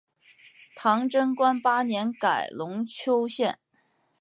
[0.75, 3.59] 唐贞观八年改龙丘县。